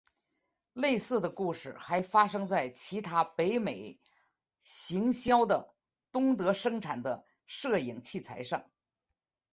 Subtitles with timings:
[0.73, 3.99] 类似的故事还发生在其他北美
[4.59, 5.75] 行销的
[6.11, 8.67] 东德生产的摄影器材上。